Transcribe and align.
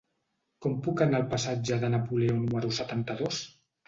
Com 0.65 0.77
puc 0.85 1.03
anar 1.05 1.19
al 1.19 1.27
passatge 1.33 1.77
de 1.83 1.89
Napoleó 1.95 2.39
número 2.39 2.73
setanta-dos? 2.79 3.43